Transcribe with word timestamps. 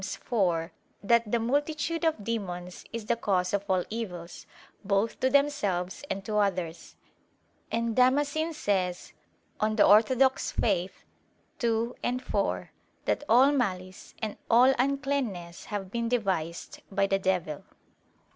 iv) 0.03 0.71
that 1.03 1.31
"the 1.31 1.37
multitude 1.37 2.03
of 2.03 2.23
demons 2.23 2.85
is 2.91 3.05
the 3.05 3.15
cause 3.15 3.53
of 3.53 3.63
all 3.69 3.85
evils, 3.91 4.47
both 4.83 5.19
to 5.19 5.29
themselves 5.29 6.03
and 6.09 6.25
to 6.25 6.37
others." 6.37 6.95
And 7.71 7.95
Damascene 7.95 8.53
says 8.53 9.13
(De 9.59 9.67
Fide 9.77 9.81
Orth. 9.81 10.11
ii, 12.03 12.17
4) 12.17 12.71
that 13.05 13.23
"all 13.29 13.51
malice 13.51 14.15
and 14.23 14.37
all 14.49 14.73
uncleanness 14.79 15.65
have 15.65 15.91
been 15.91 16.09
devised 16.09 16.81
by 16.91 17.05
the 17.05 17.19
devil." 17.19 17.63